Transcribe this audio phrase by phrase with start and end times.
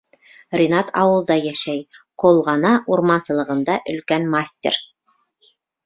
[0.59, 1.83] Ринат ауылда йәшәй,
[2.25, 4.85] Ҡолғона урмансылығында өлкән мастер.